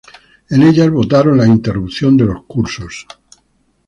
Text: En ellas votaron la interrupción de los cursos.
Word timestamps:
En 0.49 0.63
ellas 0.63 0.89
votaron 0.89 1.37
la 1.37 1.45
interrupción 1.45 2.17
de 2.17 2.25
los 2.25 2.41
cursos. 2.45 3.05